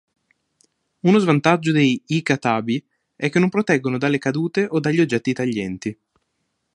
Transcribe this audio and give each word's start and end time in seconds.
Uno 1.01 1.19
svantaggio 1.19 1.71
dei 1.71 2.01
jika-tabi 2.03 2.83
è 3.15 3.29
che 3.29 3.37
non 3.37 3.49
proteggono 3.51 3.99
dalle 3.99 4.17
cadute 4.17 4.65
o 4.67 4.79
dagli 4.79 4.99
oggetti 4.99 5.31
taglienti. 5.31 5.99